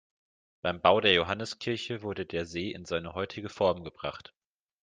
[0.63, 4.33] Beim Bau der Johanneskirche wurde der See in seine heutige Form gebracht.